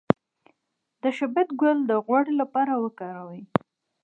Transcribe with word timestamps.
د 1.01 1.03
شبت 1.17 1.47
ګل 1.61 1.77
د 1.89 1.91
غوړ 2.05 2.25
لپاره 2.41 2.73
وکاروئ 2.83 3.41